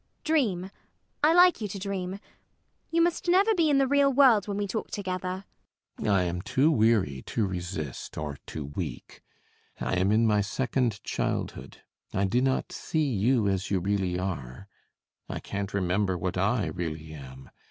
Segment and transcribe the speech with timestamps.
[0.23, 0.71] Dream.
[1.23, 2.19] I like you to dream.
[2.89, 5.45] You must never be in the real world when we talk together.
[5.99, 6.09] CAPTAIN SHOTOVER.
[6.17, 9.21] I am too weary to resist, or too weak.
[9.79, 11.83] I am in my second childhood.
[12.15, 14.67] I do not see you as you really are.
[15.29, 17.51] I can't remember what I really am.